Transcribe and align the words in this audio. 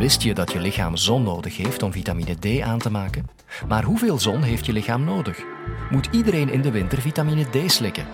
Wist 0.00 0.22
je 0.22 0.34
dat 0.34 0.52
je 0.52 0.60
lichaam 0.60 0.96
zon 0.96 1.22
nodig 1.22 1.56
heeft 1.56 1.82
om 1.82 1.92
vitamine 1.92 2.34
D 2.34 2.60
aan 2.60 2.78
te 2.78 2.90
maken? 2.90 3.28
Maar 3.68 3.84
hoeveel 3.84 4.18
zon 4.18 4.42
heeft 4.42 4.66
je 4.66 4.72
lichaam 4.72 5.04
nodig? 5.04 5.44
Moet 5.90 6.08
iedereen 6.12 6.48
in 6.48 6.62
de 6.62 6.70
winter 6.70 7.00
vitamine 7.00 7.44
D 7.44 7.70
slikken? 7.70 8.06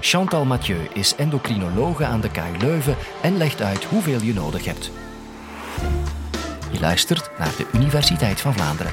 Chantal 0.00 0.44
Mathieu 0.44 0.88
is 0.94 1.14
endocrinologe 1.14 2.04
aan 2.04 2.20
de 2.20 2.30
KU 2.30 2.58
Leuven 2.58 2.96
en 3.22 3.36
legt 3.36 3.62
uit 3.62 3.84
hoeveel 3.84 4.22
je 4.22 4.32
nodig 4.32 4.64
hebt. 4.64 4.90
Je 6.72 6.80
luistert 6.80 7.30
naar 7.38 7.56
de 7.56 7.66
Universiteit 7.74 8.40
van 8.40 8.52
Vlaanderen. 8.54 8.92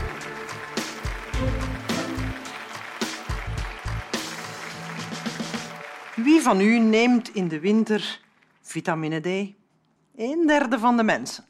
Wie 6.15 6.41
van 6.41 6.59
u 6.61 6.79
neemt 6.79 7.35
in 7.35 7.47
de 7.47 7.59
winter 7.59 8.19
vitamine 8.61 9.19
D? 9.19 9.25
Een 10.15 10.43
derde 10.47 10.79
van 10.79 10.97
de 10.97 11.03
mensen. 11.03 11.45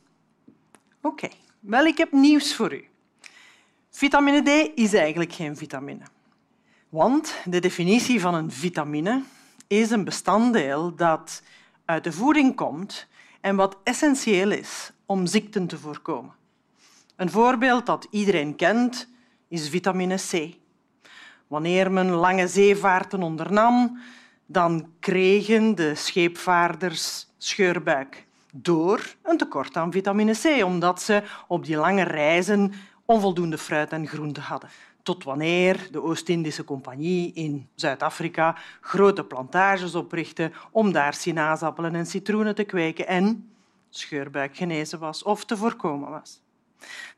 Oké, 1.07 1.27
wel, 1.59 1.85
ik 1.85 1.97
heb 1.97 2.11
nieuws 2.11 2.55
voor 2.55 2.73
u. 2.73 2.87
Vitamine 3.89 4.41
D 4.41 4.71
is 4.79 4.93
eigenlijk 4.93 5.33
geen 5.33 5.57
vitamine. 5.57 6.03
Want 6.89 7.35
de 7.45 7.59
definitie 7.59 8.21
van 8.21 8.33
een 8.33 8.51
vitamine 8.51 9.23
is 9.67 9.89
een 9.89 10.03
bestanddeel 10.03 10.95
dat 10.95 11.43
uit 11.85 12.03
de 12.03 12.11
voeding 12.11 12.55
komt 12.55 13.07
en 13.41 13.55
wat 13.55 13.77
essentieel 13.83 14.51
is 14.51 14.91
om 15.05 15.25
ziekten 15.25 15.67
te 15.67 15.77
voorkomen. 15.77 16.33
Een 17.15 17.29
voorbeeld 17.29 17.85
dat 17.85 18.07
iedereen 18.11 18.55
kent 18.55 19.07
is 19.47 19.69
vitamine 19.69 20.15
C. 20.15 20.55
Wanneer 21.47 21.91
men 21.91 22.09
lange 22.09 22.47
zeevaarten 22.47 23.23
ondernam, 23.23 23.99
dan 24.45 24.91
kregen 24.99 25.75
de 25.75 25.95
scheepvaarders 25.95 27.27
scheurbuik 27.37 28.26
door 28.53 29.15
een 29.23 29.37
tekort 29.37 29.77
aan 29.77 29.91
vitamine 29.91 30.33
C, 30.33 30.63
omdat 30.63 31.01
ze 31.01 31.23
op 31.47 31.65
die 31.65 31.77
lange 31.77 32.03
reizen 32.03 32.73
onvoldoende 33.05 33.57
fruit 33.57 33.91
en 33.91 34.07
groente 34.07 34.41
hadden. 34.41 34.69
Tot 35.03 35.23
wanneer 35.23 35.87
de 35.91 36.03
Oost-Indische 36.03 36.63
Compagnie 36.63 37.33
in 37.33 37.67
Zuid-Afrika 37.75 38.57
grote 38.81 39.23
plantages 39.23 39.95
oprichtte 39.95 40.51
om 40.71 40.91
daar 40.91 41.13
sinaasappelen 41.13 41.95
en 41.95 42.05
citroenen 42.05 42.55
te 42.55 42.63
kweken 42.63 43.07
en 43.07 43.49
scheurbuik 43.89 44.57
genezen 44.57 44.99
was 44.99 45.23
of 45.23 45.45
te 45.45 45.57
voorkomen 45.57 46.09
was. 46.09 46.41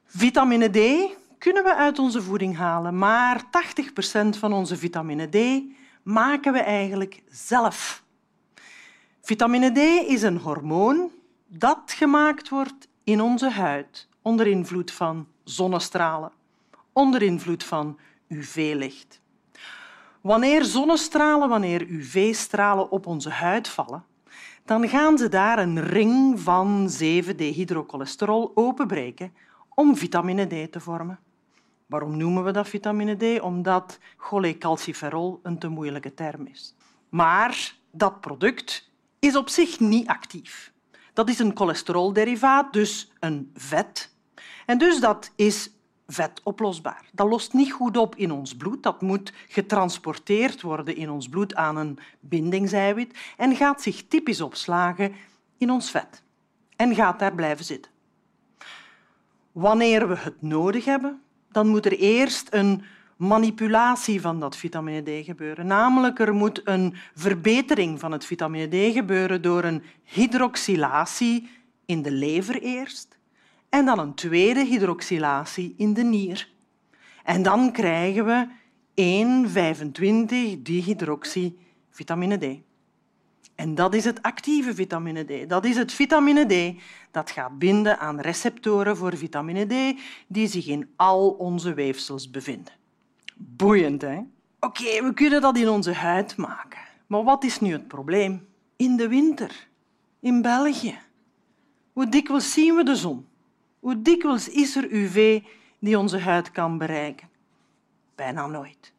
Vitamine 0.05 0.69
D 0.69 1.09
kunnen 1.37 1.63
we 1.63 1.75
uit 1.75 1.99
onze 1.99 2.21
voeding 2.21 2.57
halen, 2.57 2.97
maar 2.97 3.49
80 3.49 3.93
procent 3.93 4.37
van 4.37 4.53
onze 4.53 4.77
vitamine 4.77 5.29
D 5.29 5.63
maken 6.03 6.53
we 6.53 6.59
eigenlijk 6.59 7.23
zelf. 7.29 8.03
Vitamine 9.21 9.71
D 9.71 9.77
is 10.09 10.21
een 10.21 10.37
hormoon 10.37 11.11
dat 11.49 11.81
gemaakt 11.85 12.49
wordt 12.49 12.87
in 13.03 13.21
onze 13.21 13.49
huid 13.49 14.07
onder 14.21 14.47
invloed 14.47 14.91
van 14.91 15.27
zonnestralen, 15.43 16.31
onder 16.93 17.21
invloed 17.21 17.63
van 17.63 17.99
UV-licht. 18.27 19.21
Wanneer 20.21 20.63
zonnestralen, 20.63 21.49
wanneer 21.49 21.87
UV-stralen 21.87 22.91
op 22.91 23.05
onze 23.05 23.29
huid 23.29 23.67
vallen, 23.67 24.03
dan 24.65 24.89
gaan 24.89 25.17
ze 25.17 25.29
daar 25.29 25.59
een 25.59 25.83
ring 25.83 26.39
van 26.39 26.89
7-dehydrocholesterol 27.03 28.51
openbreken 28.53 29.33
om 29.75 29.95
vitamine 29.95 30.45
D 30.45 30.71
te 30.71 30.79
vormen. 30.79 31.19
Waarom 31.85 32.17
noemen 32.17 32.43
we 32.43 32.51
dat 32.51 32.67
vitamine 32.67 33.15
D? 33.15 33.41
Omdat 33.41 33.99
cholecalciferol 34.17 35.39
een 35.43 35.59
te 35.59 35.67
moeilijke 35.67 36.13
term 36.13 36.45
is. 36.45 36.75
Maar 37.09 37.75
dat 37.91 38.21
product 38.21 38.91
is 39.19 39.35
op 39.35 39.49
zich 39.49 39.79
niet 39.79 40.07
actief. 40.07 40.71
Dat 41.13 41.29
is 41.29 41.39
een 41.39 41.51
cholesterolderivaat, 41.55 42.73
dus 42.73 43.11
een 43.19 43.51
vet. 43.53 44.13
En 44.65 44.77
dus 44.77 44.99
dat 44.99 45.31
is 45.35 45.71
vetoplosbaar. 46.07 47.05
Dat 47.11 47.29
lost 47.29 47.53
niet 47.53 47.71
goed 47.71 47.97
op 47.97 48.15
in 48.15 48.31
ons 48.31 48.55
bloed. 48.55 48.83
Dat 48.83 49.01
moet 49.01 49.33
getransporteerd 49.47 50.61
worden 50.61 50.95
in 50.95 51.09
ons 51.09 51.29
bloed 51.29 51.55
aan 51.55 51.77
een 51.77 51.99
bindingseiwit 52.19 53.17
en 53.37 53.55
gaat 53.55 53.81
zich 53.81 54.07
typisch 54.07 54.41
opslagen 54.41 55.15
in 55.57 55.71
ons 55.71 55.91
vet 55.91 56.23
en 56.75 56.95
gaat 56.95 57.19
daar 57.19 57.35
blijven 57.35 57.65
zitten. 57.65 57.91
Wanneer 59.51 60.07
we 60.07 60.15
het 60.17 60.41
nodig 60.41 60.85
hebben, 60.85 61.21
dan 61.51 61.67
moet 61.67 61.85
er 61.85 61.97
eerst 61.97 62.47
een 62.53 62.83
manipulatie 63.19 64.21
van 64.21 64.39
dat 64.39 64.55
vitamine 64.55 65.01
D 65.01 65.25
gebeuren. 65.25 65.67
Namelijk, 65.67 66.19
er 66.19 66.33
moet 66.33 66.61
een 66.63 66.95
verbetering 67.15 67.99
van 67.99 68.11
het 68.11 68.25
vitamine 68.25 68.67
D 68.67 68.93
gebeuren 68.93 69.41
door 69.41 69.63
een 69.63 69.83
hydroxylatie 70.03 71.49
in 71.85 72.01
de 72.01 72.11
lever 72.11 72.61
eerst 72.61 73.17
en 73.69 73.85
dan 73.85 73.99
een 73.99 74.13
tweede 74.13 74.65
hydroxylatie 74.65 75.73
in 75.77 75.93
de 75.93 76.03
nier. 76.03 76.49
En 77.23 77.43
dan 77.43 77.71
krijgen 77.71 78.25
we 78.25 78.47
1,25 80.55 80.61
dihydroxy 80.61 81.53
vitamine 81.89 82.37
D. 82.37 82.61
En 83.55 83.75
dat 83.75 83.93
is 83.93 84.05
het 84.05 84.21
actieve 84.21 84.75
vitamine 84.75 85.23
D. 85.23 85.49
Dat 85.49 85.65
is 85.65 85.75
het 85.75 85.93
vitamine 85.93 86.45
D 86.45 86.81
dat 87.11 87.31
gaat 87.31 87.59
binden 87.59 87.99
aan 87.99 88.19
receptoren 88.19 88.97
voor 88.97 89.17
vitamine 89.17 89.65
D 89.65 89.99
die 90.27 90.47
zich 90.47 90.67
in 90.67 90.89
al 90.95 91.29
onze 91.29 91.73
weefsels 91.73 92.29
bevinden. 92.29 92.78
Boeiend, 93.41 94.01
hè? 94.01 94.21
Oké, 94.59 95.03
we 95.03 95.13
kunnen 95.13 95.41
dat 95.41 95.57
in 95.57 95.69
onze 95.69 95.93
huid 95.93 96.37
maken. 96.37 96.79
Maar 97.07 97.23
wat 97.23 97.43
is 97.43 97.59
nu 97.59 97.71
het 97.71 97.87
probleem? 97.87 98.47
In 98.75 98.95
de 98.95 99.07
winter, 99.07 99.67
in 100.19 100.41
België. 100.41 100.97
Hoe 101.93 102.09
dikwijls 102.09 102.53
zien 102.53 102.75
we 102.75 102.83
de 102.83 102.95
zon? 102.95 103.27
Hoe 103.79 104.01
dikwijls 104.01 104.49
is 104.49 104.75
er 104.75 104.91
UV 104.91 105.41
die 105.79 105.97
onze 105.97 106.19
huid 106.19 106.51
kan 106.51 106.77
bereiken? 106.77 107.29
Bijna 108.15 108.47
nooit. 108.47 108.93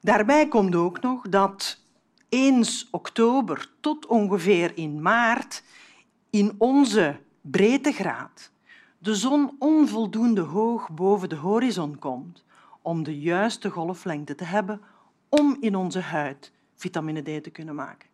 Daarbij 0.00 0.48
komt 0.48 0.74
ook 0.74 1.00
nog 1.00 1.28
dat 1.28 1.80
eens 2.28 2.88
oktober 2.90 3.70
tot 3.80 4.06
ongeveer 4.06 4.76
in 4.76 5.02
maart 5.02 5.62
in 6.30 6.54
onze 6.58 7.20
breedtegraad 7.40 8.50
de 8.98 9.14
zon 9.14 9.56
onvoldoende 9.58 10.40
hoog 10.40 10.90
boven 10.90 11.28
de 11.28 11.36
horizon 11.36 11.98
komt 11.98 12.44
om 12.86 13.02
de 13.02 13.20
juiste 13.20 13.70
golflengte 13.70 14.34
te 14.34 14.44
hebben 14.44 14.80
om 15.28 15.56
in 15.60 15.76
onze 15.76 16.00
huid 16.00 16.52
vitamine 16.74 17.22
D 17.22 17.42
te 17.42 17.50
kunnen 17.50 17.74
maken. 17.74 18.08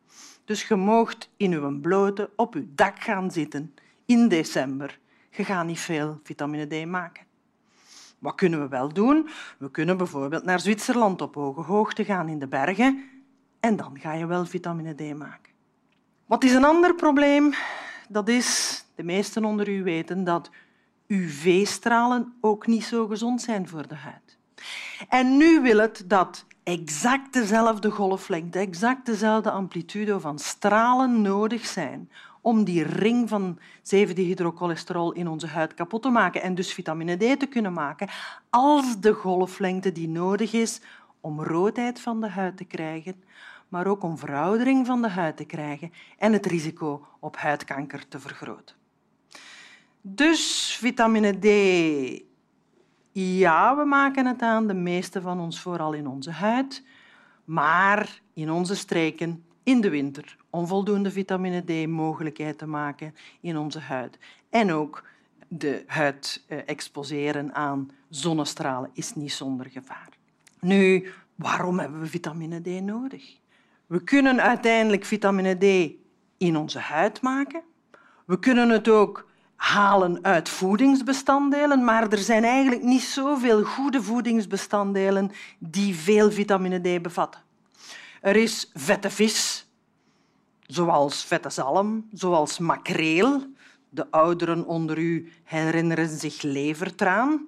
Dus 0.44 0.69
je 0.69 0.77
moogt 0.77 1.31
in 1.37 1.53
uw 1.53 1.81
blote 1.81 2.31
op 2.37 2.55
uw 2.55 2.66
dak 2.69 3.03
gaan 3.03 3.31
zitten 3.31 3.75
in 4.06 4.28
december. 4.28 4.99
Je 5.31 5.44
gaat 5.44 5.66
niet 5.66 5.81
veel 5.81 6.21
vitamine 6.22 6.66
D 6.66 6.87
maken. 6.87 7.25
Wat 8.19 8.34
kunnen 8.34 8.61
we 8.61 8.69
wel 8.69 8.93
doen? 8.93 9.28
We 9.59 9.71
kunnen 9.71 9.97
bijvoorbeeld 9.97 10.44
naar 10.44 10.61
Zwitserland 10.61 11.21
op 11.21 11.34
hoge 11.34 11.61
hoogte 11.61 12.05
gaan 12.05 12.28
in 12.28 12.38
de 12.38 12.49
bergen 12.49 13.05
en 13.61 13.77
dan 13.77 13.99
ga 13.99 14.12
je 14.12 14.27
wel 14.27 14.47
vitamine 14.47 14.94
D 14.94 15.16
maken. 15.16 15.53
Wat 16.27 16.44
is 16.44 16.53
een 16.53 16.65
ander 16.65 16.94
probleem? 16.94 17.55
Dat 18.09 18.28
is, 18.28 18.78
de 18.94 19.03
meesten 19.03 19.44
onder 19.44 19.69
u 19.69 19.82
weten, 19.82 20.25
dat 20.25 20.50
UV-stralen 21.06 22.34
ook 22.41 22.66
niet 22.66 22.84
zo 22.84 23.06
gezond 23.06 23.43
zijn 23.43 23.69
voor 23.69 23.88
de 23.88 23.94
huid. 23.94 24.41
En 25.09 25.37
nu 25.37 25.61
wil 25.61 25.78
het 25.78 26.05
dat 26.06 26.45
exact 26.62 27.33
dezelfde 27.33 27.91
golflengte, 27.91 28.59
exact 28.59 29.06
dezelfde 29.06 29.50
amplitude 29.50 30.21
van 30.21 30.39
stralen 30.39 31.23
nodig 31.23 31.67
zijn 31.67 32.11
om 32.41 32.65
die 32.65 32.83
ring 32.83 33.28
van 33.28 33.59
7-dihydrocholesterol 33.83 35.12
in 35.12 35.28
onze 35.28 35.47
huid 35.47 35.75
kapot 35.75 36.03
te 36.03 36.09
maken 36.09 36.43
en 36.43 36.55
dus 36.55 36.73
vitamine 36.73 37.17
D 37.17 37.41
te 37.41 37.47
kunnen 37.47 37.73
maken, 37.73 38.09
als 38.50 39.00
de 39.00 39.12
golflengte 39.12 39.93
die 39.93 40.09
nodig 40.09 40.53
is 40.53 40.81
om 41.21 41.43
roodheid 41.43 42.00
van 42.00 42.21
de 42.21 42.29
huid 42.29 42.56
te 42.56 42.65
krijgen, 42.65 43.23
maar 43.69 43.87
ook 43.87 44.03
om 44.03 44.19
veroudering 44.19 44.87
van 44.87 45.03
de 45.03 45.09
huid 45.09 45.37
te 45.37 45.44
krijgen 45.44 45.93
en 46.19 46.33
het 46.33 46.47
risico 46.47 47.06
op 47.20 47.37
huidkanker 47.37 48.08
te 48.08 48.20
vergroten. 48.20 48.76
Dus 50.00 50.76
vitamine 50.81 51.38
D 51.38 51.47
ja, 53.12 53.76
we 53.76 53.85
maken 53.85 54.26
het 54.26 54.43
aan, 54.43 54.67
de 54.67 54.75
meeste 54.75 55.20
van 55.20 55.41
ons 55.41 55.61
vooral 55.61 55.93
in 55.93 56.06
onze 56.06 56.31
huid, 56.31 56.85
maar 57.44 58.20
in 58.35 58.50
onze 58.50 58.76
streken 58.76 59.44
in 59.62 59.81
de 59.81 59.91
winter 59.91 60.37
onvoldoende 60.50 61.11
vitamine 61.11 61.62
D 61.64 61.88
mogelijkheid 61.88 62.59
te 62.59 62.67
maken 62.67 63.14
in 63.41 63.56
onze 63.56 63.79
huid. 63.79 64.19
En 64.50 64.73
ook 64.73 65.05
de 65.49 65.85
huid 65.87 66.44
eh, 66.49 66.59
exposeren 66.67 67.55
aan 67.55 67.91
zonnestralen 68.09 68.91
is 68.93 69.15
niet 69.15 69.32
zonder 69.32 69.67
gevaar. 69.67 70.08
Nu, 70.61 71.08
waarom 71.35 71.79
hebben 71.79 72.00
we 72.00 72.06
vitamine 72.06 72.61
D 72.61 72.82
nodig? 72.82 73.37
We 73.87 74.05
kunnen 74.05 74.43
uiteindelijk 74.43 75.05
vitamine 75.05 75.55
D 75.55 75.93
in 76.38 76.56
onze 76.56 76.79
huid 76.79 77.23
maken. 77.23 77.62
We 78.25 78.38
kunnen 78.38 78.69
het 78.69 78.88
ook 78.88 79.31
halen 79.62 80.25
uit 80.25 80.49
voedingsbestanddelen, 80.49 81.85
maar 81.85 82.12
er 82.12 82.19
zijn 82.19 82.44
eigenlijk 82.44 82.82
niet 82.82 83.03
zoveel 83.03 83.62
goede 83.62 84.03
voedingsbestanddelen 84.03 85.31
die 85.59 85.94
veel 85.94 86.31
vitamine 86.31 86.99
D 86.99 87.03
bevatten. 87.03 87.41
Er 88.20 88.37
is 88.37 88.70
vette 88.75 89.11
vis, 89.11 89.67
zoals 90.67 91.25
vette 91.25 91.50
zalm, 91.50 92.09
zoals 92.12 92.59
makreel, 92.59 93.43
De 93.88 94.11
ouderen 94.11 94.67
onder 94.67 94.99
u 94.99 95.32
herinneren 95.44 96.08
zich 96.08 96.43
levertraan. 96.43 97.47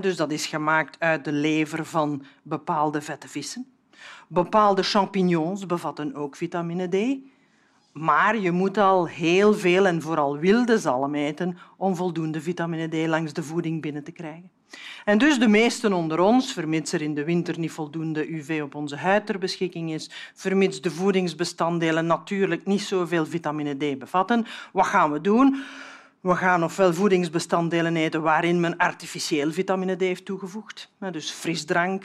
Dus 0.00 0.16
dat 0.16 0.30
is 0.32 0.46
gemaakt 0.46 1.00
uit 1.00 1.24
de 1.24 1.32
lever 1.32 1.84
van 1.84 2.24
bepaalde 2.42 3.00
vette 3.00 3.28
vissen. 3.28 3.66
Bepaalde 4.28 4.82
champignons 4.82 5.66
bevatten 5.66 6.14
ook 6.14 6.36
vitamine 6.36 6.88
D. 6.88 7.18
Maar 7.92 8.38
je 8.38 8.50
moet 8.50 8.78
al 8.78 9.08
heel 9.08 9.54
veel 9.54 9.86
en 9.86 10.02
vooral 10.02 10.38
wilde 10.38 10.78
zalm 10.78 11.14
eten 11.14 11.58
om 11.76 11.96
voldoende 11.96 12.40
vitamine 12.40 12.88
D 12.88 13.06
langs 13.08 13.32
de 13.32 13.42
voeding 13.42 13.82
binnen 13.82 14.04
te 14.04 14.12
krijgen. 14.12 14.50
En 15.04 15.18
dus 15.18 15.38
de 15.38 15.48
meesten 15.48 15.92
onder 15.92 16.20
ons, 16.20 16.52
vermits 16.52 16.92
er 16.92 17.02
in 17.02 17.14
de 17.14 17.24
winter 17.24 17.58
niet 17.58 17.70
voldoende 17.70 18.28
UV 18.28 18.60
op 18.62 18.74
onze 18.74 18.96
huid 18.96 19.26
ter 19.26 19.38
beschikking 19.38 19.92
is, 19.92 20.10
vermits 20.34 20.80
de 20.80 20.90
voedingsbestanddelen 20.90 22.06
natuurlijk 22.06 22.66
niet 22.66 22.80
zoveel 22.80 23.26
vitamine 23.26 23.76
D 23.76 23.98
bevatten, 23.98 24.46
wat 24.72 24.86
gaan 24.86 25.12
we 25.12 25.20
doen? 25.20 25.62
We 26.20 26.34
gaan 26.34 26.64
ofwel 26.64 26.94
voedingsbestanddelen 26.94 27.96
eten 27.96 28.22
waarin 28.22 28.60
men 28.60 28.76
artificieel 28.76 29.52
vitamine 29.52 29.96
D 29.96 30.00
heeft 30.00 30.24
toegevoegd, 30.24 30.92
dus 31.10 31.30
frisdrank, 31.30 32.04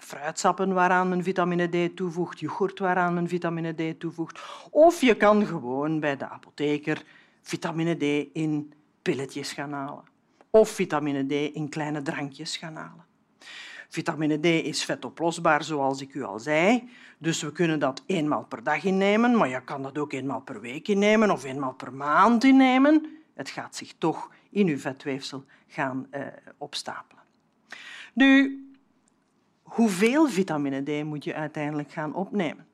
fruitsappen 0.00 0.72
waaraan 0.72 1.08
men 1.08 1.22
vitamine 1.22 1.68
D 1.68 1.96
toevoegt, 1.96 2.40
yoghurt 2.40 2.78
waaraan 2.78 3.14
men 3.14 3.28
vitamine 3.28 3.74
D 3.74 4.00
toevoegt. 4.00 4.40
Of 4.70 5.00
je 5.00 5.14
kan 5.14 5.46
gewoon 5.46 6.00
bij 6.00 6.16
de 6.16 6.28
apotheker 6.28 7.04
vitamine 7.42 7.96
D 7.96 8.28
in 8.32 8.72
pilletjes 9.02 9.52
gaan 9.52 9.72
halen. 9.72 10.04
Of 10.50 10.68
vitamine 10.68 11.26
D 11.26 11.32
in 11.54 11.68
kleine 11.68 12.02
drankjes 12.02 12.56
gaan 12.56 12.76
halen. 12.76 13.04
Vitamine 13.88 14.40
D 14.40 14.44
is 14.44 14.84
vetoplosbaar, 14.84 15.64
zoals 15.64 16.00
ik 16.00 16.14
u 16.14 16.22
al 16.22 16.38
zei. 16.38 16.88
Dus 17.18 17.42
we 17.42 17.52
kunnen 17.52 17.78
dat 17.78 18.02
eenmaal 18.06 18.44
per 18.44 18.62
dag 18.62 18.84
innemen, 18.84 19.36
maar 19.36 19.48
je 19.48 19.64
kan 19.64 19.82
dat 19.82 19.98
ook 19.98 20.12
eenmaal 20.12 20.40
per 20.40 20.60
week 20.60 20.88
innemen 20.88 21.30
of 21.30 21.44
eenmaal 21.44 21.74
per 21.74 21.92
maand 21.92 22.44
innemen. 22.44 23.06
Het 23.34 23.50
gaat 23.50 23.76
zich 23.76 23.94
toch 23.98 24.30
in 24.50 24.66
uw 24.66 24.78
vetweefsel 24.78 25.44
gaan 25.66 26.06
uh, 26.10 26.26
opstapelen. 26.58 27.22
Nu, 28.12 28.62
hoeveel 29.68 30.28
vitamine 30.28 30.82
D 30.82 31.04
moet 31.04 31.24
je 31.24 31.34
uiteindelijk 31.34 31.90
gaan 31.90 32.14
opnemen? 32.14 32.66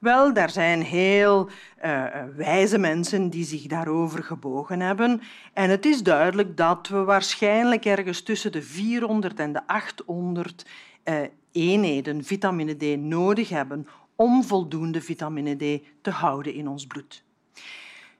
Wel, 0.00 0.32
er 0.32 0.50
zijn 0.50 0.82
heel 0.82 1.48
uh, 1.84 2.04
wijze 2.36 2.78
mensen 2.78 3.30
die 3.30 3.44
zich 3.44 3.66
daarover 3.66 4.24
gebogen 4.24 4.80
hebben. 4.80 5.20
En 5.52 5.70
het 5.70 5.86
is 5.86 6.02
duidelijk 6.02 6.56
dat 6.56 6.88
we 6.88 7.04
waarschijnlijk 7.04 7.84
ergens 7.84 8.22
tussen 8.22 8.52
de 8.52 8.62
400 8.62 9.40
en 9.40 9.52
de 9.52 9.66
800 9.66 10.66
uh, 11.04 11.14
eenheden 11.52 12.24
vitamine 12.24 12.76
D 12.76 12.98
nodig 12.98 13.48
hebben 13.48 13.86
om 14.16 14.44
voldoende 14.44 15.00
vitamine 15.00 15.56
D 15.56 15.82
te 16.02 16.10
houden 16.10 16.54
in 16.54 16.68
ons 16.68 16.86
bloed. 16.86 17.24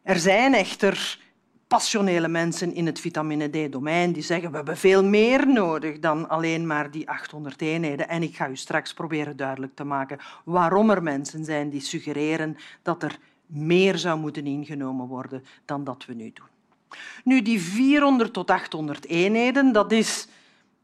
Er 0.03 0.19
zijn 0.19 0.55
echter 0.55 1.19
passionele 1.70 2.28
mensen 2.28 2.75
in 2.75 2.87
het 2.87 3.00
vitamine 3.00 3.49
D-domein 3.49 4.12
die 4.12 4.22
zeggen 4.22 4.50
we 4.50 4.56
hebben 4.56 4.76
veel 4.76 5.05
meer 5.05 5.46
nodig 5.46 5.99
dan 5.99 6.28
alleen 6.28 6.67
maar 6.67 6.90
die 6.90 7.08
800 7.08 7.61
eenheden. 7.61 8.08
En 8.08 8.22
ik 8.22 8.37
ga 8.37 8.49
u 8.49 8.56
straks 8.56 8.94
proberen 8.94 9.37
duidelijk 9.37 9.75
te 9.75 9.84
maken 9.84 10.19
waarom 10.44 10.90
er 10.90 11.02
mensen 11.02 11.44
zijn 11.44 11.70
die 11.70 11.81
suggereren 11.81 12.56
dat 12.82 13.02
er 13.02 13.19
meer 13.46 13.99
zou 13.99 14.19
moeten 14.19 14.46
ingenomen 14.46 15.06
worden 15.06 15.44
dan 15.64 15.84
dat 15.84 16.05
we 16.06 16.14
nu 16.14 16.32
doen. 16.34 16.46
Nu, 17.25 17.43
die 17.43 17.61
400 17.61 18.32
tot 18.32 18.50
800 18.50 19.06
eenheden, 19.06 19.72
dat 19.72 19.93
is... 19.93 20.28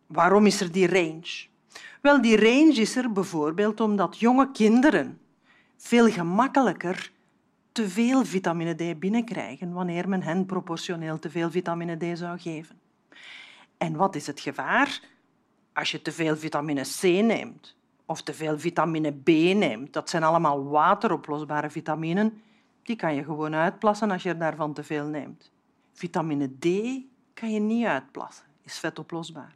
Waarom 0.06 0.46
is 0.46 0.60
er 0.60 0.72
die 0.72 0.88
range? 0.88 1.46
Wel, 2.00 2.22
die 2.22 2.36
range 2.36 2.80
is 2.80 2.96
er 2.96 3.12
bijvoorbeeld 3.12 3.80
omdat 3.80 4.18
jonge 4.18 4.50
kinderen 4.52 5.18
veel 5.76 6.10
gemakkelijker 6.10 7.10
te 7.76 7.88
veel 7.88 8.24
vitamine 8.24 8.74
D 8.74 8.98
binnenkrijgen 8.98 9.72
wanneer 9.72 10.08
men 10.08 10.22
hen 10.22 10.46
proportioneel 10.46 11.18
te 11.18 11.30
veel 11.30 11.50
vitamine 11.50 11.96
D 11.96 12.18
zou 12.18 12.38
geven. 12.38 12.78
En 13.76 13.96
wat 13.96 14.14
is 14.14 14.26
het 14.26 14.40
gevaar? 14.40 15.00
Als 15.72 15.90
je 15.90 16.02
te 16.02 16.12
veel 16.12 16.36
vitamine 16.36 16.82
C 16.82 17.02
neemt 17.02 17.76
of 18.06 18.22
te 18.22 18.34
veel 18.34 18.58
vitamine 18.58 19.12
B 19.12 19.28
neemt, 19.28 19.92
dat 19.92 20.10
zijn 20.10 20.22
allemaal 20.22 20.64
wateroplosbare 20.64 21.70
vitaminen, 21.70 22.42
die 22.82 22.96
kan 22.96 23.14
je 23.14 23.24
gewoon 23.24 23.54
uitplassen 23.54 24.10
als 24.10 24.22
je 24.22 24.36
daarvan 24.36 24.72
te 24.72 24.84
veel 24.84 25.06
neemt. 25.06 25.50
Vitamine 25.92 26.50
D 26.58 26.66
kan 27.34 27.52
je 27.52 27.60
niet 27.60 27.86
uitplassen, 27.86 28.46
is 28.62 28.78
vetoplosbaar. 28.78 29.54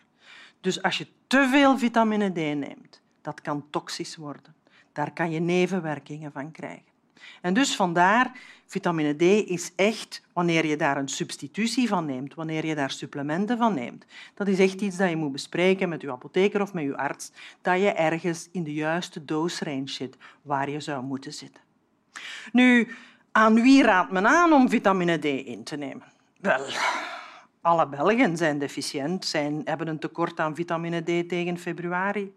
Dus 0.60 0.82
als 0.82 0.98
je 0.98 1.06
te 1.26 1.48
veel 1.50 1.78
vitamine 1.78 2.32
D 2.32 2.36
neemt, 2.36 3.02
dat 3.20 3.40
kan 3.40 3.64
toxisch 3.70 4.16
worden. 4.16 4.54
Daar 4.92 5.12
kan 5.12 5.30
je 5.30 5.40
nevenwerkingen 5.40 6.32
van 6.32 6.50
krijgen. 6.50 6.89
En 7.40 7.54
dus 7.54 7.76
vandaar, 7.76 8.32
vitamine 8.66 9.14
D 9.16 9.22
is 9.50 9.72
echt, 9.76 10.22
wanneer 10.32 10.66
je 10.66 10.76
daar 10.76 10.96
een 10.96 11.08
substitutie 11.08 11.88
van 11.88 12.04
neemt, 12.04 12.34
wanneer 12.34 12.66
je 12.66 12.74
daar 12.74 12.90
supplementen 12.90 13.58
van 13.58 13.74
neemt, 13.74 14.04
dat 14.34 14.48
is 14.48 14.58
echt 14.58 14.80
iets 14.80 14.96
dat 14.96 15.10
je 15.10 15.16
moet 15.16 15.32
bespreken 15.32 15.88
met 15.88 16.00
je 16.00 16.12
apotheker 16.12 16.62
of 16.62 16.72
met 16.72 16.84
je 16.84 16.96
arts, 16.96 17.32
dat 17.62 17.80
je 17.80 17.90
ergens 17.90 18.48
in 18.52 18.64
de 18.64 18.74
juiste 18.74 19.24
dose 19.24 19.82
zit 19.84 20.16
waar 20.42 20.70
je 20.70 20.80
zou 20.80 21.02
moeten 21.02 21.32
zitten. 21.32 21.62
Nu, 22.52 22.94
aan 23.32 23.54
wie 23.54 23.82
raadt 23.82 24.10
men 24.10 24.26
aan 24.26 24.52
om 24.52 24.68
vitamine 24.68 25.18
D 25.18 25.24
in 25.24 25.64
te 25.64 25.76
nemen? 25.76 26.06
Wel, 26.40 26.66
alle 27.60 27.88
Belgen 27.88 28.36
zijn 28.36 28.58
deficiënt, 28.58 29.24
zijn, 29.24 29.60
hebben 29.64 29.88
een 29.88 29.98
tekort 29.98 30.40
aan 30.40 30.54
vitamine 30.54 31.00
D 31.00 31.28
tegen 31.28 31.58
februari. 31.58 32.32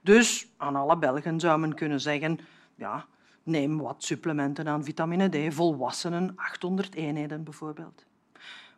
Dus 0.00 0.48
aan 0.56 0.76
alle 0.76 0.96
Belgen 0.98 1.40
zou 1.40 1.58
men 1.58 1.74
kunnen 1.74 2.00
zeggen, 2.00 2.38
ja, 2.74 3.06
Neem 3.46 3.78
wat 3.78 4.04
supplementen 4.04 4.68
aan 4.68 4.84
vitamine 4.84 5.28
D, 5.28 5.54
volwassenen 5.54 6.32
800 6.36 6.94
eenheden 6.94 7.44
bijvoorbeeld. 7.44 8.04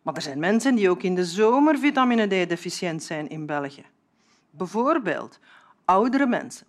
Maar 0.02 0.14
er 0.14 0.22
zijn 0.22 0.38
mensen 0.38 0.74
die 0.74 0.90
ook 0.90 1.02
in 1.02 1.14
de 1.14 1.24
zomer 1.24 1.78
vitamine 1.78 2.26
D 2.26 2.48
deficiënt 2.48 3.02
zijn 3.02 3.28
in 3.28 3.46
België. 3.46 3.84
Bijvoorbeeld 4.50 5.38
oudere 5.84 6.26
mensen 6.26 6.66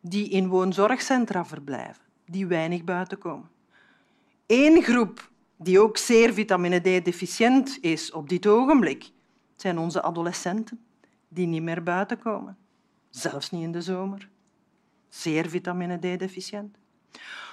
die 0.00 0.28
in 0.28 0.48
woonzorgcentra 0.48 1.44
verblijven, 1.44 2.02
die 2.26 2.46
weinig 2.46 2.84
buiten 2.84 3.18
komen. 3.18 3.48
Eén 4.46 4.82
groep 4.82 5.30
die 5.56 5.80
ook 5.80 5.96
zeer 5.96 6.32
vitamine 6.32 6.80
D 6.80 7.04
deficiënt 7.04 7.78
is 7.80 8.12
op 8.12 8.28
dit 8.28 8.46
ogenblik, 8.46 9.10
zijn 9.56 9.78
onze 9.78 10.02
adolescenten 10.02 10.80
die 11.28 11.46
niet 11.46 11.62
meer 11.62 11.82
buiten 11.82 12.18
komen, 12.18 12.56
zelfs 13.10 13.50
niet 13.50 13.62
in 13.62 13.72
de 13.72 13.82
zomer. 13.82 14.28
Zeer 15.08 15.48
vitamine 15.48 15.98
D 15.98 16.18
deficiënt. 16.18 16.76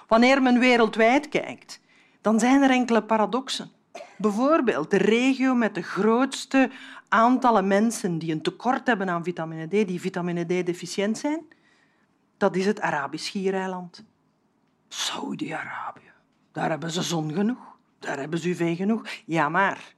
Wanneer 0.07 0.41
men 0.41 0.59
wereldwijd 0.59 1.29
kijkt, 1.29 1.79
dan 2.21 2.39
zijn 2.39 2.61
er 2.61 2.69
enkele 2.69 3.03
paradoxen. 3.03 3.71
Bijvoorbeeld 4.17 4.91
de 4.91 4.97
regio 4.97 5.55
met 5.55 5.75
de 5.75 5.81
grootste 5.81 6.69
aantallen 7.09 7.67
mensen 7.67 8.17
die 8.17 8.31
een 8.31 8.41
tekort 8.41 8.87
hebben 8.87 9.09
aan 9.09 9.23
vitamine 9.23 9.67
D, 9.67 9.87
die 9.87 10.01
vitamine 10.01 10.45
D-deficiënt 10.45 11.17
zijn, 11.17 11.45
dat 12.37 12.55
is 12.55 12.65
het 12.65 12.81
Arabisch 12.81 13.25
Schiereiland. 13.25 14.03
Saudi-Arabië. 14.87 16.11
Daar 16.51 16.69
hebben 16.69 16.91
ze 16.91 17.01
zon 17.01 17.33
genoeg. 17.33 17.77
Daar 17.99 18.19
hebben 18.19 18.39
ze 18.39 18.49
UV 18.49 18.77
genoeg. 18.77 19.07
Ja, 19.25 19.49
maar 19.49 19.95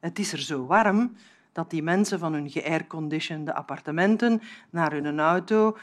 het 0.00 0.18
is 0.18 0.32
er 0.32 0.38
zo 0.38 0.66
warm 0.66 1.16
dat 1.52 1.70
die 1.70 1.82
mensen 1.82 2.18
van 2.18 2.32
hun 2.32 2.50
geairconditionede 2.50 3.54
appartementen 3.54 4.42
naar 4.70 4.92
hun 4.92 5.20
auto, 5.20 5.76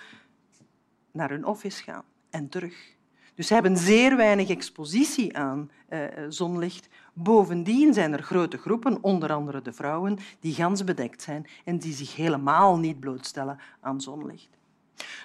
naar 1.12 1.30
hun 1.30 1.46
office 1.46 1.84
gaan 1.84 2.04
en 2.30 2.50
terug. 2.50 2.93
Dus 3.36 3.48
ze 3.48 3.54
hebben 3.54 3.78
zeer 3.78 4.16
weinig 4.16 4.50
expositie 4.50 5.38
aan 5.38 5.72
uh, 5.90 6.00
zonlicht. 6.30 6.88
Bovendien 7.14 7.94
zijn 7.94 8.14
er 8.14 8.24
grote 8.24 8.58
groepen, 8.58 8.98
onder 9.02 9.34
andere 9.34 9.62
de 9.62 9.74
vrouwen, 9.74 10.18
die 10.40 10.54
gans 10.54 10.84
bedekt 10.84 11.22
zijn 11.22 11.48
en 11.66 11.78
die 11.78 11.94
zich 11.94 12.16
helemaal 12.16 12.78
niet 12.78 13.00
blootstellen 13.00 13.60
aan 13.80 14.02
zonlicht. 14.02 14.50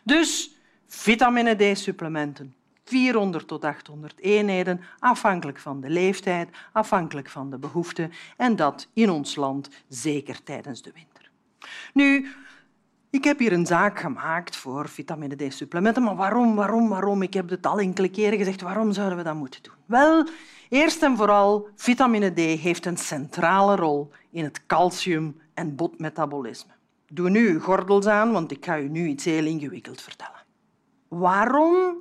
Dus 0.05 0.59
vitamine 0.87 1.73
D-supplementen, 1.73 2.55
400 2.85 3.49
tot 3.49 3.65
800 3.65 4.21
eenheden, 4.21 4.81
afhankelijk 4.99 5.59
van 5.59 5.81
de 5.81 5.91
leeftijd, 5.91 6.49
afhankelijk 6.73 7.29
van 7.29 7.51
de 7.51 7.59
behoeften, 7.59 8.13
en 8.37 8.57
dat 8.57 8.89
in 8.93 9.11
ons 9.11 9.37
land 9.37 9.69
zeker 9.89 10.43
tijdens 10.43 10.83
de 10.83 10.93
winter. 10.95 11.31
Nu, 11.93 12.29
ik 13.11 13.25
heb 13.25 13.39
hier 13.39 13.53
een 13.53 13.67
zaak 13.67 13.99
gemaakt 13.99 14.57
voor 14.57 14.89
vitamine 14.89 15.49
D-supplementen, 15.49 16.03
maar 16.03 16.17
waarom, 16.17 16.55
waarom, 16.55 16.89
waarom? 16.89 17.23
Ik 17.23 17.35
heb 17.35 17.49
het 17.49 17.67
al 17.67 17.79
enkele 17.79 18.09
keren 18.11 18.39
gezegd, 18.39 18.61
waarom 18.61 18.93
zouden 18.93 19.19
we 19.19 19.25
dat 19.25 19.35
moeten 19.35 19.63
doen? 19.63 19.75
Wel, 19.87 20.29
eerst 20.69 21.03
en 21.03 21.17
vooral, 21.17 21.69
vitamine 21.75 22.31
D 22.31 22.61
heeft 22.61 22.87
een 22.87 22.97
centrale 22.97 23.77
rol 23.77 24.11
in 24.31 24.45
het 24.45 24.67
calcium- 24.67 25.41
en 25.55 25.77
botmetabolisme. 25.77 26.73
Doe 27.13 27.31
nu 27.31 27.49
uw 27.49 27.61
gordels 27.61 28.07
aan, 28.07 28.33
want 28.33 28.51
ik 28.51 28.65
ga 28.65 28.79
u 28.79 28.89
nu 28.89 29.07
iets 29.07 29.25
heel 29.25 29.47
ingewikkeld 29.47 30.01
vertellen. 30.01 30.45
Waarom 31.09 31.97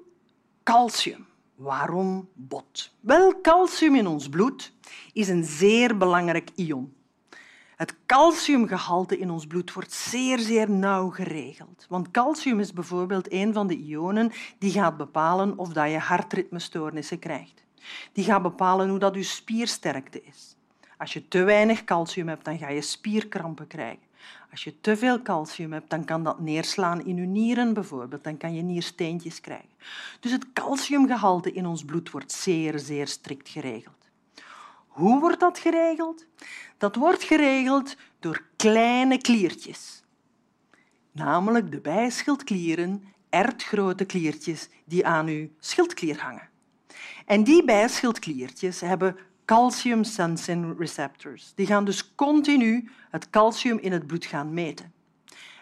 calcium? 0.63 1.25
Waarom 1.55 2.29
bot? 2.33 2.93
Wel, 2.99 3.41
calcium 3.41 3.95
in 3.95 4.07
ons 4.07 4.29
bloed 4.29 4.73
is 5.13 5.27
een 5.27 5.43
zeer 5.43 5.97
belangrijk 5.97 6.49
ion. 6.55 6.93
Het 7.77 7.95
calciumgehalte 8.05 9.17
in 9.17 9.29
ons 9.29 9.47
bloed 9.47 9.73
wordt 9.73 9.91
zeer, 9.91 10.39
zeer 10.39 10.69
nauw 10.69 11.09
geregeld. 11.09 11.85
Want 11.89 12.11
calcium 12.11 12.59
is 12.59 12.73
bijvoorbeeld 12.73 13.31
een 13.31 13.53
van 13.53 13.67
de 13.67 13.77
ionen 13.77 14.31
die 14.59 14.71
gaat 14.71 14.97
bepalen 14.97 15.57
of 15.57 15.69
dat 15.73 15.91
je 15.91 15.97
hartritmestoornissen 15.97 17.19
krijgt. 17.19 17.63
Die 18.13 18.23
gaat 18.23 18.41
bepalen 18.41 18.89
hoe 18.89 18.99
dat 18.99 19.15
je 19.15 19.23
spiersterkte 19.23 20.23
is. 20.23 20.55
Als 20.97 21.13
je 21.13 21.27
te 21.27 21.43
weinig 21.43 21.83
calcium 21.83 22.27
hebt, 22.27 22.45
dan 22.45 22.57
ga 22.57 22.69
je 22.69 22.81
spierkrampen 22.81 23.67
krijgen. 23.67 24.07
Als 24.51 24.63
je 24.63 24.81
te 24.81 24.97
veel 24.97 25.21
calcium 25.21 25.73
hebt, 25.73 25.89
dan 25.89 26.05
kan 26.05 26.23
dat 26.23 26.39
neerslaan 26.39 27.05
in 27.05 27.15
je 27.15 27.25
nieren 27.25 27.73
bijvoorbeeld. 27.73 28.23
Dan 28.23 28.37
kan 28.37 28.55
je 28.55 28.61
niersteentjes 28.61 29.41
krijgen. 29.41 29.69
Dus 30.19 30.31
het 30.31 30.53
calciumgehalte 30.53 31.51
in 31.51 31.65
ons 31.65 31.85
bloed 31.85 32.11
wordt 32.11 32.31
zeer, 32.31 32.79
zeer 32.79 33.07
strikt 33.07 33.49
geregeld. 33.49 34.06
Hoe 34.97 35.19
wordt 35.19 35.39
dat 35.39 35.59
geregeld? 35.59 36.25
Dat 36.77 36.95
wordt 36.95 37.23
geregeld 37.23 37.95
door 38.19 38.45
kleine 38.55 39.17
kliertjes. 39.17 40.03
Namelijk 41.11 41.71
de 41.71 41.79
bijschildklieren, 41.79 43.03
ertgrote 43.29 44.05
kliertjes 44.05 44.69
die 44.85 45.05
aan 45.05 45.27
uw 45.27 45.47
schildklier 45.59 46.21
hangen. 46.21 46.49
En 47.25 47.43
die 47.43 47.63
bijschildkliertjes 47.63 48.81
hebben 48.81 49.17
calcium 49.45 50.03
sensing 50.03 50.79
receptors. 50.79 51.51
Die 51.55 51.65
gaan 51.65 51.85
dus 51.85 52.15
continu 52.15 52.89
het 53.09 53.29
calcium 53.29 53.77
in 53.77 53.91
het 53.91 54.07
bloed 54.07 54.25
gaan 54.25 54.53
meten. 54.53 54.93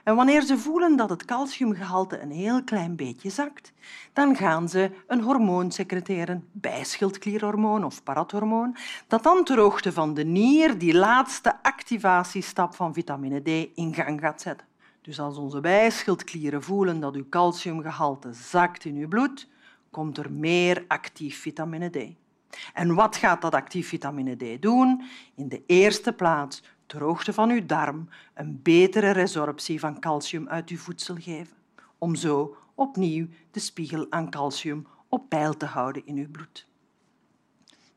En 0.06 0.16
wanneer 0.16 0.42
ze 0.42 0.58
voelen 0.58 0.96
dat 0.96 1.10
het 1.10 1.26
calciumgehalte 1.26 2.20
een 2.20 2.32
heel 2.32 2.64
klein 2.64 2.96
beetje 2.96 3.30
zakt, 3.30 3.74
dan 4.14 4.36
gaan 4.36 4.70
ze 4.70 4.92
een 5.08 5.22
hormoon 5.22 5.72
secreteren, 5.72 6.48
bijschildklierhormoon 6.52 7.84
of 7.84 8.04
parathormoon, 8.04 8.76
dat 9.08 9.24
dan 9.24 9.44
ter 9.44 9.60
hoogte 9.60 9.92
van 9.92 10.14
de 10.14 10.24
nier 10.24 10.78
die 10.78 10.94
laatste 10.94 11.64
activatiestap 11.64 12.76
van 12.76 12.94
vitamine 12.94 13.42
D 13.42 13.78
in 13.78 13.94
gang 13.94 14.20
gaat 14.20 14.42
zetten. 14.42 14.68
Dus 15.02 15.20
als 15.20 15.38
onze 15.38 15.60
bijschildklieren 15.60 16.64
voelen 16.64 17.00
dat 17.00 17.16
uw 17.16 17.30
calciumgehalte 17.30 18.34
zakt 18.34 18.86
in 18.86 18.96
uw 18.96 19.08
bloed, 19.08 19.48
komt 19.92 20.18
er 20.18 20.32
meer 20.32 20.86
actief 20.88 21.42
vitamine 21.42 21.90
D. 21.90 21.98
En 22.74 22.96
wat 22.96 23.16
gaat 23.16 23.42
dat 23.42 23.54
actief 23.54 23.88
vitamine 23.88 24.36
D 24.36 24.62
doen? 24.62 25.04
In 25.36 25.50
de 25.50 25.64
eerste 25.66 26.14
plaats 26.14 26.64
ter 26.86 27.02
hoogte 27.02 27.34
van 27.34 27.50
uw 27.50 27.66
darm 27.66 28.10
een 28.34 28.60
betere 28.64 29.12
resorptie 29.12 29.80
van 29.80 30.00
calcium 30.00 30.48
uit 30.48 30.70
uw 30.70 30.78
voedsel 30.78 31.16
geven, 31.20 31.58
om 31.98 32.16
zo 32.16 32.58
opnieuw 32.76 33.28
de 33.52 33.60
spiegel 33.60 34.06
aan 34.10 34.30
calcium 34.30 34.88
op 35.10 35.30
peil 35.30 35.58
te 35.58 35.66
houden 35.66 36.06
in 36.06 36.18
uw 36.18 36.30
bloed. 36.32 36.68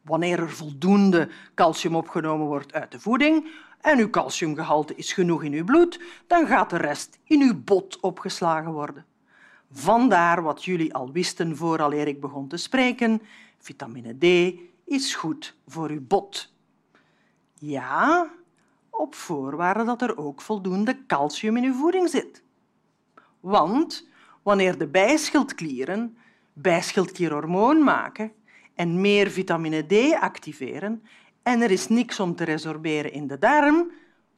Wanneer 0.02 0.38
er 0.38 0.50
voldoende 0.50 1.28
calcium 1.54 1.96
opgenomen 1.96 2.46
wordt 2.46 2.72
uit 2.72 2.92
de 2.92 3.00
voeding 3.00 3.48
en 3.80 3.98
uw 3.98 4.10
calciumgehalte 4.10 4.94
is 4.94 5.12
genoeg 5.12 5.42
in 5.42 5.52
uw 5.52 5.64
bloed, 5.64 6.00
dan 6.26 6.46
gaat 6.46 6.70
de 6.70 6.76
rest 6.76 7.18
in 7.24 7.40
uw 7.40 7.62
bot 7.64 8.00
opgeslagen 8.00 8.72
worden. 8.72 9.06
Vandaar 9.70 10.42
wat 10.42 10.64
jullie 10.64 10.94
al 10.94 11.12
wisten 11.12 11.56
vooraleer 11.56 12.08
ik 12.08 12.20
begon 12.20 12.48
te 12.48 12.56
spreken. 12.56 13.22
Vitamine 13.58 14.18
D 14.18 14.58
is 14.84 15.14
goed 15.14 15.54
voor 15.66 15.90
uw 15.90 16.06
bot. 16.06 16.52
Ja, 17.54 18.30
op 18.98 19.14
voorwaarde 19.14 19.84
dat 19.84 20.02
er 20.02 20.16
ook 20.16 20.40
voldoende 20.40 21.06
calcium 21.06 21.56
in 21.56 21.64
uw 21.64 21.74
voeding 21.74 22.08
zit. 22.08 22.42
Want 23.40 24.08
wanneer 24.42 24.78
de 24.78 24.86
bijschildklieren 24.86 26.16
bijschildklierhormoon 26.52 27.84
maken 27.84 28.32
en 28.74 29.00
meer 29.00 29.30
vitamine 29.30 29.82
D 29.86 30.14
activeren 30.20 31.02
en 31.42 31.60
er 31.60 31.70
is 31.70 31.88
niks 31.88 32.20
om 32.20 32.34
te 32.34 32.44
resorberen 32.44 33.12
in 33.12 33.26
de 33.26 33.38
darm, 33.38 33.90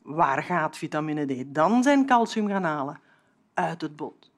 waar 0.02 0.43
gaat 0.43 0.76
vitamine 0.76 1.26
D 1.26 1.55
dan 1.55 1.83
zijn 1.83 2.07
calcium 2.07 2.49
gaan 2.49 2.64
halen? 2.64 3.00
Uit 3.55 3.81
het 3.81 3.97
bot. 3.97 4.31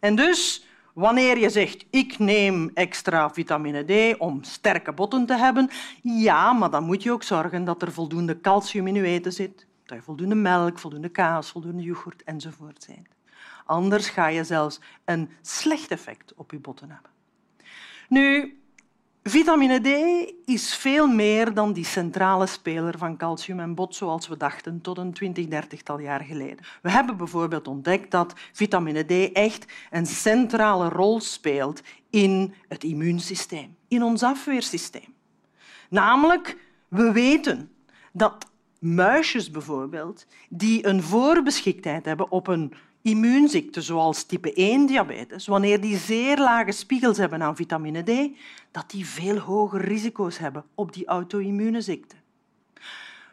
En 0.00 0.16
dus, 0.16 0.66
wanneer 1.00 1.38
je 1.38 1.50
zegt 1.50 1.84
ik 1.90 2.18
neem 2.18 2.70
extra 2.74 3.30
vitamine 3.30 4.12
D 4.14 4.18
om 4.18 4.42
sterke 4.42 4.92
botten 4.92 5.26
te 5.26 5.36
hebben, 5.36 5.70
ja, 6.02 6.52
maar 6.52 6.70
dan 6.70 6.84
moet 6.84 7.02
je 7.02 7.12
ook 7.12 7.22
zorgen 7.22 7.64
dat 7.64 7.82
er 7.82 7.92
voldoende 7.92 8.40
calcium 8.40 8.86
in 8.86 8.94
je 8.94 9.02
eten 9.02 9.32
zit, 9.32 9.66
dat 9.84 9.96
je 9.96 10.04
voldoende 10.04 10.34
melk, 10.34 10.78
voldoende 10.78 11.08
kaas, 11.08 11.50
voldoende 11.50 11.82
yoghurt 11.82 12.22
enzovoort 12.24 12.82
zijn. 12.82 13.06
Anders 13.64 14.08
ga 14.08 14.26
je 14.26 14.44
zelfs 14.44 14.80
een 15.04 15.30
slecht 15.42 15.90
effect 15.90 16.34
op 16.34 16.50
je 16.50 16.58
botten 16.58 16.90
hebben. 16.90 17.10
Nu, 18.08 18.59
Vitamine 19.22 19.80
D 19.80 19.88
is 20.44 20.74
veel 20.74 21.06
meer 21.06 21.54
dan 21.54 21.72
die 21.72 21.84
centrale 21.84 22.46
speler 22.46 22.98
van 22.98 23.16
calcium 23.16 23.60
en 23.60 23.74
bot, 23.74 23.94
zoals 23.94 24.28
we 24.28 24.36
dachten 24.36 24.80
tot 24.80 24.98
een 24.98 25.12
twintig, 25.12 25.46
dertigtal 25.46 25.98
jaar 25.98 26.20
geleden. 26.20 26.64
We 26.82 26.90
hebben 26.90 27.16
bijvoorbeeld 27.16 27.68
ontdekt 27.68 28.10
dat 28.10 28.34
vitamine 28.52 29.02
D 29.04 29.32
echt 29.32 29.72
een 29.90 30.06
centrale 30.06 30.88
rol 30.88 31.20
speelt 31.20 31.82
in 32.10 32.54
het 32.68 32.84
immuunsysteem, 32.84 33.76
in 33.88 34.02
ons 34.02 34.22
afweersysteem. 34.22 35.14
Namelijk, 35.88 36.56
we 36.88 37.12
weten 37.12 37.70
dat 38.12 38.46
muisjes 38.78 39.50
bijvoorbeeld, 39.50 40.26
die 40.48 40.86
een 40.86 41.02
voorbeschiktheid 41.02 42.04
hebben 42.04 42.30
op 42.30 42.46
een 42.46 42.74
immuunziekten 43.02 43.82
zoals 43.82 44.24
type 44.24 44.52
1 44.52 44.86
diabetes, 44.86 45.46
wanneer 45.46 45.80
die 45.80 45.96
zeer 45.96 46.38
lage 46.38 46.72
spiegels 46.72 47.16
hebben 47.16 47.42
aan 47.42 47.56
vitamine 47.56 48.02
D, 48.02 48.38
dat 48.70 48.90
die 48.90 49.06
veel 49.06 49.38
hoger 49.38 49.80
risico's 49.80 50.38
hebben 50.38 50.64
op 50.74 50.92
die 50.92 51.06
auto-immune. 51.06 51.98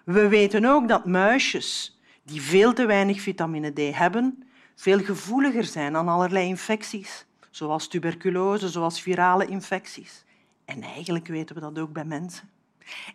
We 0.04 0.28
weten 0.28 0.66
ook 0.66 0.88
dat 0.88 1.06
muisjes 1.06 2.00
die 2.24 2.42
veel 2.42 2.74
te 2.74 2.86
weinig 2.86 3.22
vitamine 3.22 3.72
D 3.74 3.96
hebben, 3.96 4.44
veel 4.76 5.00
gevoeliger 5.00 5.64
zijn 5.64 5.96
aan 5.96 6.08
allerlei 6.08 6.48
infecties, 6.48 7.26
zoals 7.52 7.88
tuberculose, 7.88 8.70
zoals 8.70 9.02
virale 9.02 9.46
infecties. 9.46 10.26
En 10.66 10.82
eigenlijk 10.82 11.28
weten 11.28 11.56
we 11.56 11.62
dat 11.62 11.80
ook 11.80 11.94
bij 11.94 12.06
mensen. 12.06 12.50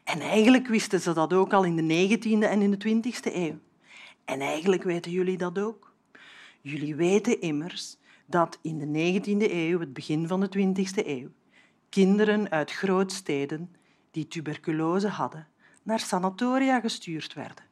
En 0.05 0.21
eigenlijk 0.21 0.67
wisten 0.67 1.01
ze 1.01 1.13
dat 1.13 1.33
ook 1.33 1.53
al 1.53 1.65
in 1.65 1.77
de 1.77 2.19
19e 2.19 2.49
en 2.49 2.63
in 2.63 2.71
de 2.71 3.03
20e 3.13 3.35
eeuw. 3.35 3.59
En 4.25 4.41
eigenlijk 4.41 4.83
weten 4.83 5.11
jullie 5.11 5.37
dat 5.37 5.59
ook. 5.59 5.92
Jullie 6.63 6.95
weten 6.95 7.41
immers 7.41 7.97
dat 8.27 8.59
in 8.63 8.79
de 8.79 9.21
19e 9.21 9.51
eeuw, 9.51 9.81
het 9.81 9.93
begin 9.93 10.27
van 10.27 10.41
de 10.41 10.75
20e 10.75 11.07
eeuw, 11.07 11.29
kinderen 11.89 12.51
uit 12.51 12.71
grootsteden 12.71 13.75
die 14.11 14.29
tuberculose 14.29 15.09
hadden, 15.09 15.49
naar 15.83 16.01
sanatoria 16.01 16.81
gestuurd 16.81 17.35
werden 17.35 17.65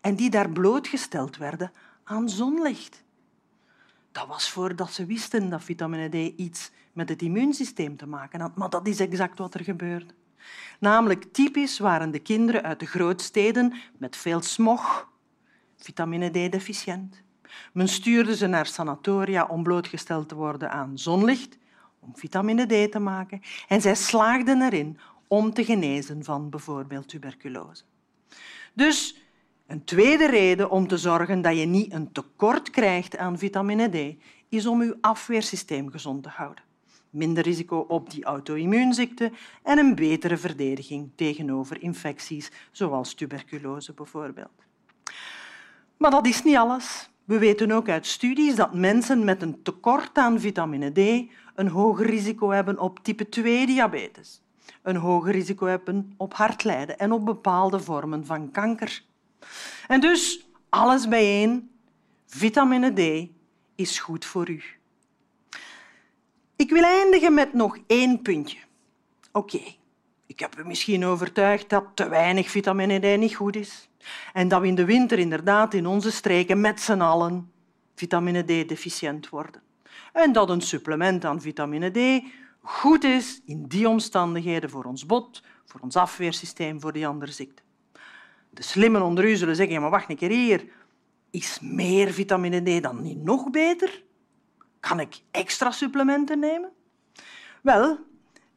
en 0.00 0.14
die 0.14 0.30
daar 0.30 0.50
blootgesteld 0.50 1.36
werden 1.36 1.72
aan 2.04 2.28
zonlicht. 2.28 3.04
Dat 4.12 4.26
was 4.26 4.50
voordat 4.50 4.92
ze 4.92 5.06
wisten 5.06 5.50
dat 5.50 5.64
vitamine 5.64 6.08
D 6.08 6.38
iets 6.38 6.70
met 6.92 7.08
het 7.08 7.22
immuunsysteem 7.22 7.96
te 7.96 8.06
maken 8.06 8.40
had, 8.40 8.56
maar 8.56 8.70
dat 8.70 8.86
is 8.86 9.00
exact 9.00 9.38
wat 9.38 9.54
er 9.54 9.64
gebeurde. 9.64 10.14
Namelijk 10.80 11.24
typisch 11.32 11.78
waren 11.78 12.10
de 12.10 12.18
kinderen 12.18 12.62
uit 12.62 12.80
de 12.80 12.86
grootsteden 12.86 13.74
met 13.96 14.16
veel 14.16 14.42
smog, 14.42 15.08
vitamine 15.76 16.30
D-deficiënt. 16.30 17.22
Men 17.72 17.88
stuurde 17.88 18.36
ze 18.36 18.46
naar 18.46 18.66
sanatoria 18.66 19.46
om 19.46 19.62
blootgesteld 19.62 20.28
te 20.28 20.34
worden 20.34 20.70
aan 20.70 20.98
zonlicht, 20.98 21.58
om 22.00 22.16
vitamine 22.16 22.86
D 22.86 22.92
te 22.92 22.98
maken, 22.98 23.40
en 23.68 23.80
zij 23.80 23.94
slaagden 23.94 24.62
erin 24.62 24.98
om 25.28 25.52
te 25.52 25.64
genezen 25.64 26.24
van 26.24 26.50
bijvoorbeeld 26.50 27.08
tuberculose. 27.08 27.82
Dus 28.72 29.22
een 29.66 29.84
tweede 29.84 30.26
reden 30.26 30.70
om 30.70 30.88
te 30.88 30.96
zorgen 30.96 31.42
dat 31.42 31.58
je 31.58 31.64
niet 31.64 31.92
een 31.92 32.12
tekort 32.12 32.70
krijgt 32.70 33.16
aan 33.16 33.38
vitamine 33.38 33.88
D 33.88 34.22
is 34.48 34.66
om 34.66 34.82
je 34.82 34.98
afweersysteem 35.00 35.90
gezond 35.90 36.22
te 36.22 36.28
houden. 36.28 36.64
Minder 37.10 37.42
risico 37.44 37.78
op 37.78 38.10
die 38.10 38.24
auto-immuunziekte 38.24 39.32
en 39.62 39.78
een 39.78 39.94
betere 39.94 40.36
verdediging 40.36 41.10
tegenover 41.14 41.82
infecties 41.82 42.50
zoals 42.70 43.14
tuberculose 43.14 43.92
bijvoorbeeld. 43.92 44.64
Maar 45.96 46.10
dat 46.10 46.26
is 46.26 46.42
niet 46.42 46.56
alles. 46.56 47.10
We 47.28 47.38
weten 47.38 47.70
ook 47.70 47.88
uit 47.88 48.06
studies 48.06 48.54
dat 48.54 48.74
mensen 48.74 49.24
met 49.24 49.42
een 49.42 49.62
tekort 49.62 50.18
aan 50.18 50.40
vitamine 50.40 50.90
D 50.90 51.30
een 51.54 51.68
hoger 51.68 52.06
risico 52.06 52.50
hebben 52.50 52.78
op 52.78 52.98
type 53.02 53.28
2 53.28 53.66
diabetes, 53.66 54.42
een 54.82 54.96
hoger 54.96 55.32
risico 55.32 55.66
hebben 55.66 56.12
op 56.16 56.34
hartlijden 56.34 56.98
en 56.98 57.12
op 57.12 57.24
bepaalde 57.24 57.80
vormen 57.80 58.26
van 58.26 58.50
kanker. 58.50 59.04
En 59.88 60.00
dus 60.00 60.48
alles 60.68 61.08
bijeen, 61.08 61.70
vitamine 62.26 62.92
D 62.92 63.28
is 63.74 63.98
goed 63.98 64.24
voor 64.24 64.50
u. 64.50 64.62
Ik 66.56 66.70
wil 66.70 66.82
eindigen 66.82 67.34
met 67.34 67.52
nog 67.52 67.78
één 67.86 68.22
puntje. 68.22 68.58
Oké, 69.32 69.60
ik 70.28 70.40
heb 70.40 70.58
u 70.58 70.66
misschien 70.66 71.04
overtuigd 71.04 71.68
dat 71.68 71.84
te 71.94 72.08
weinig 72.08 72.50
vitamine 72.50 72.98
D 72.98 73.18
niet 73.18 73.34
goed 73.34 73.56
is. 73.56 73.88
En 74.32 74.48
dat 74.48 74.60
we 74.60 74.66
in 74.66 74.74
de 74.74 74.84
winter 74.84 75.18
inderdaad 75.18 75.74
in 75.74 75.86
onze 75.86 76.10
streken 76.10 76.60
met 76.60 76.80
z'n 76.80 77.00
allen 77.00 77.52
vitamine 77.94 78.42
D-deficiënt 78.42 79.28
worden. 79.28 79.62
En 80.12 80.32
dat 80.32 80.50
een 80.50 80.60
supplement 80.60 81.24
aan 81.24 81.40
vitamine 81.40 81.90
D 81.90 82.22
goed 82.62 83.04
is 83.04 83.40
in 83.44 83.66
die 83.66 83.88
omstandigheden 83.88 84.70
voor 84.70 84.84
ons 84.84 85.06
bot, 85.06 85.42
voor 85.64 85.80
ons 85.80 85.96
afweersysteem, 85.96 86.80
voor 86.80 86.92
die 86.92 87.06
andere 87.06 87.32
ziekten. 87.32 87.64
De 88.50 88.62
slimmen 88.62 89.02
onder 89.02 89.24
u 89.24 89.36
zullen 89.36 89.56
zeggen, 89.56 89.80
maar 89.80 89.90
wacht 89.90 90.10
een 90.10 90.16
keer 90.16 90.30
hier. 90.30 90.64
Is 91.30 91.58
meer 91.60 92.12
vitamine 92.12 92.78
D 92.78 92.82
dan 92.82 93.02
niet 93.02 93.22
nog 93.22 93.50
beter? 93.50 94.02
Kan 94.80 95.00
ik 95.00 95.20
extra 95.30 95.70
supplementen 95.70 96.38
nemen? 96.38 96.70
Wel, 97.62 97.98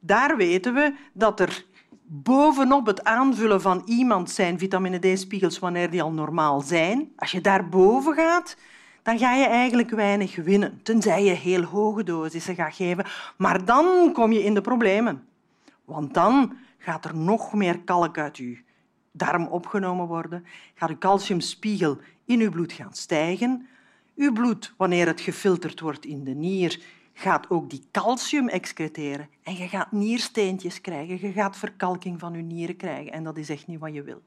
daar 0.02 0.38
weten 0.38 0.74
we 0.74 0.94
dat 1.14 1.40
er 1.40 1.66
bovenop 2.06 2.86
het 2.86 3.04
aanvullen 3.04 3.62
van 3.62 3.82
iemand 3.86 4.30
zijn 4.30 4.60
vitamine 4.60 5.00
D-spiegels 5.00 5.60
wanneer 5.60 5.90
die 5.90 6.02
al 6.02 6.12
normaal 6.12 6.62
zijn, 6.62 7.12
als 7.16 7.32
je 7.32 7.42
daarboven 7.42 8.14
gaat, 8.14 8.58
dan 9.04 9.20
ga 9.20 9.34
je 9.34 9.46
eigenlijk 9.46 9.90
weinig 9.90 10.36
winnen, 10.36 10.80
tenzij 10.84 11.24
je 11.24 11.32
heel 11.32 11.64
hoge 11.64 12.04
dosissen 12.04 12.56
gaat 12.56 12.76
geven. 12.76 13.06
Maar 13.38 13.66
dan 13.66 14.14
kom 14.14 14.32
je 14.32 14.44
in 14.44 14.54
de 14.54 14.62
problemen. 14.62 15.28
Want 15.86 16.14
dan 16.14 16.58
gaat 16.78 17.06
er 17.06 17.18
nog 17.18 17.54
meer 17.54 17.80
kalk 17.80 18.18
uit 18.18 18.38
je 18.38 18.58
darm 19.12 19.48
opgenomen 19.48 20.08
worden, 20.08 20.46
gaat 20.76 20.90
uw 20.90 20.98
calciumspiegel 20.98 21.98
in 22.26 22.40
uw 22.40 22.50
bloed 22.50 22.74
gaan 22.74 22.94
stijgen. 22.94 23.68
Uw 24.16 24.32
bloed, 24.32 24.74
wanneer 24.78 25.08
het 25.08 25.22
gefilterd 25.22 25.80
wordt 25.80 26.06
in 26.06 26.24
de 26.24 26.34
nier, 26.34 26.80
gaat 27.22 27.50
ook 27.50 27.70
die 27.70 27.84
calcium 27.92 28.50
excreteren 28.50 29.30
en 29.44 29.56
je 29.56 29.68
gaat 29.68 29.92
niersteentjes 29.92 30.82
krijgen, 30.82 31.22
je 31.22 31.32
gaat 31.32 31.58
verkalking 31.58 32.20
van 32.20 32.34
je 32.34 32.42
nieren 32.42 32.78
krijgen 32.78 33.12
en 33.12 33.24
dat 33.24 33.38
is 33.38 33.50
echt 33.50 33.68
niet 33.68 33.80
wat 33.80 33.94
je 33.94 34.04
wil. 34.04 34.22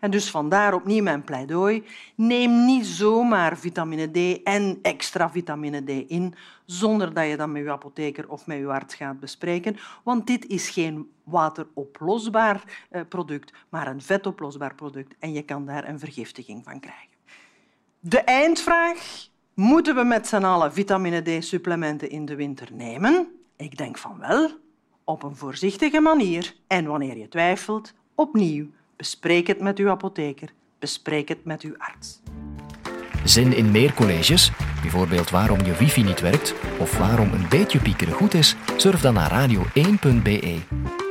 En 0.00 0.10
dus 0.10 0.30
vandaar 0.30 0.74
opnieuw 0.74 1.02
mijn 1.02 1.24
pleidooi. 1.24 1.84
Neem 2.14 2.64
niet 2.64 2.86
zomaar 2.86 3.58
vitamine 3.58 4.10
D 4.10 4.42
en 4.42 4.78
extra 4.82 5.30
vitamine 5.30 5.84
D 5.84 6.10
in 6.10 6.34
zonder 6.64 7.14
dat 7.14 7.28
je 7.28 7.36
dat 7.36 7.48
met 7.48 7.62
je 7.62 7.70
apotheker 7.70 8.28
of 8.28 8.46
met 8.46 8.58
je 8.58 8.66
arts 8.66 8.94
gaat 8.94 9.20
bespreken, 9.20 9.76
want 10.02 10.26
dit 10.26 10.46
is 10.46 10.68
geen 10.68 11.10
wateroplosbaar 11.22 12.86
eh, 12.90 13.00
product, 13.08 13.52
maar 13.68 13.86
een 13.86 14.02
vetoplosbaar 14.02 14.74
product 14.74 15.14
en 15.18 15.32
je 15.32 15.42
kan 15.42 15.66
daar 15.66 15.88
een 15.88 15.98
vergiftiging 15.98 16.64
van 16.64 16.80
krijgen. 16.80 17.12
De 18.00 18.20
eindvraag 18.20 19.28
Moeten 19.54 19.94
we 19.94 20.04
met 20.04 20.26
z'n 20.26 20.44
allen 20.44 20.72
vitamine 20.72 21.22
D-supplementen 21.22 22.10
in 22.10 22.24
de 22.24 22.34
winter 22.34 22.68
nemen? 22.72 23.28
Ik 23.56 23.76
denk 23.76 23.98
van 23.98 24.18
wel, 24.18 24.50
op 25.04 25.22
een 25.22 25.36
voorzichtige 25.36 26.00
manier. 26.00 26.54
En 26.66 26.84
wanneer 26.86 27.16
je 27.16 27.28
twijfelt, 27.28 27.92
opnieuw, 28.14 28.66
bespreek 28.96 29.46
het 29.46 29.60
met 29.60 29.78
uw 29.78 29.88
apotheker, 29.88 30.52
bespreek 30.78 31.28
het 31.28 31.44
met 31.44 31.62
uw 31.62 31.74
arts. 31.78 32.20
Zin 33.24 33.56
in 33.56 33.70
meer 33.70 33.94
colleges? 33.94 34.50
Bijvoorbeeld 34.80 35.30
waarom 35.30 35.60
je 35.64 35.76
wifi 35.76 36.02
niet 36.02 36.20
werkt 36.20 36.54
of 36.78 36.98
waarom 36.98 37.32
een 37.32 37.48
beetje 37.48 37.78
piekeren 37.78 38.14
goed 38.14 38.34
is? 38.34 38.56
Surf 38.76 39.00
dan 39.00 39.14
naar 39.14 39.48
radio1.be. 39.48 41.03